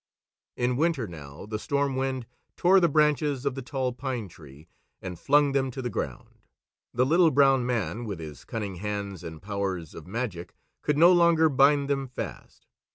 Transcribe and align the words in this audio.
In 0.57 0.77
winter 0.77 1.05
now 1.07 1.45
the 1.45 1.59
Storm 1.59 1.95
Wind 1.95 2.25
tore 2.57 2.79
the 2.79 2.89
branches 2.89 3.45
of 3.45 3.53
the 3.53 3.61
Tall 3.61 3.93
Pine 3.93 4.27
Tree 4.29 4.67
and 4.99 5.19
flung 5.19 5.51
them 5.51 5.69
to 5.69 5.79
the 5.79 5.91
ground. 5.91 6.39
The 6.91 7.05
Little 7.05 7.29
Brown 7.29 7.67
Man, 7.67 8.05
with 8.05 8.17
his 8.19 8.43
cunning 8.43 8.77
hands 8.77 9.23
and 9.23 9.39
powers 9.43 9.93
of 9.93 10.07
magic, 10.07 10.55
could 10.81 10.97
no 10.97 11.13
longer 11.13 11.49
bind 11.49 11.87
them 11.87 12.07
fast. 12.07 12.65